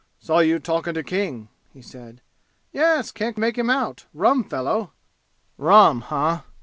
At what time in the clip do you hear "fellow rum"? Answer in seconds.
4.43-6.01